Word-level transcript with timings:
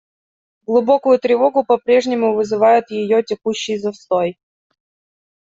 Глубокую 0.65 1.19
тревогу 1.19 1.63
по-прежнему 1.63 2.33
вызывает 2.33 2.89
ее 2.89 3.21
текущий 3.21 3.77
застой. 3.77 4.39